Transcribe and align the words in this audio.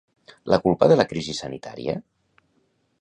La 0.53 0.57
culpa 0.63 0.87
de 0.91 0.97
la 0.97 1.05
crisi 1.11 1.35
sanitària? 1.41 1.97